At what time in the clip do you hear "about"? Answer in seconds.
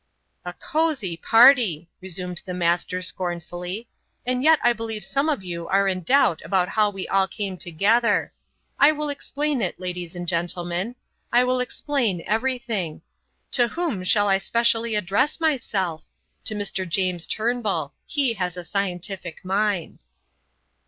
6.43-6.69